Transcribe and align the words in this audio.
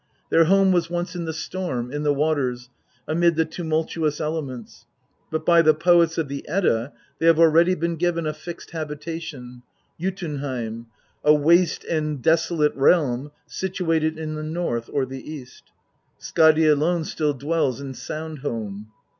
Their 0.31 0.45
home 0.45 0.71
was 0.71 0.89
once 0.89 1.15
in 1.15 1.25
the 1.25 1.31
storm, 1.31 1.91
in 1.91 2.01
the 2.01 2.11
waters, 2.11 2.71
amid 3.07 3.35
the 3.35 3.45
tumultuous 3.45 4.19
elements; 4.19 4.87
but 5.29 5.45
by 5.45 5.61
the 5.61 5.75
poets 5.75 6.17
of 6.17 6.27
the 6.27 6.43
Edda 6.47 6.91
they 7.19 7.27
have 7.27 7.37
already 7.37 7.75
been 7.75 7.97
given 7.97 8.25
a 8.25 8.33
fixed 8.33 8.71
habitation, 8.71 9.61
Jotunheim, 9.99 10.87
a 11.23 11.35
waste 11.35 11.83
and 11.83 12.19
desolate 12.19 12.75
realm 12.75 13.29
situated 13.45 14.17
in 14.17 14.33
the 14.33 14.41
north 14.41 14.89
or 14.91 15.05
the 15.05 15.21
east. 15.31 15.65
Skadi 16.19 16.65
alone 16.65 17.03
still 17.03 17.35
dwells 17.35 17.79
in 17.79 17.93
Sound 17.93 18.39
home. 18.39 18.87